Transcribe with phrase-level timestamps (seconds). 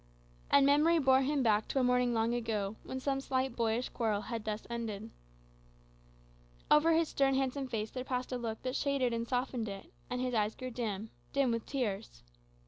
[0.49, 4.21] And memory bore him back to a morning long ago, when some slight boyish quarrel
[4.21, 5.15] had been ended thus.
[6.71, 10.19] Over his stern, handsome face there passed a look that shaded and softened it, and
[10.19, 12.23] his eyes grew dim dim with tears.